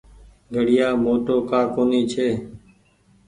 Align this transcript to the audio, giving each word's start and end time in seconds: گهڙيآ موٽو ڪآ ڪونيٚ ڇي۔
گهڙيآ 0.53 0.87
موٽو 1.03 1.35
ڪآ 1.49 1.59
ڪونيٚ 1.73 2.09
ڇي۔ 2.11 2.27